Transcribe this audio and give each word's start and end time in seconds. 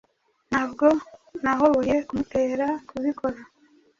Ntabwo 0.49 0.85
nahoboye 1.43 1.95
kumutera 2.07 2.67
kubikora 2.89 3.39